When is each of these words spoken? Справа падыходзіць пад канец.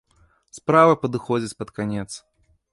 Справа 0.59 0.95
падыходзіць 1.05 1.57
пад 1.63 1.69
канец. 1.79 2.09